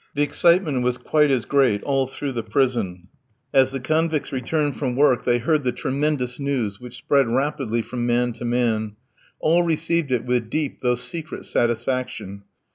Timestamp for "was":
0.81-0.97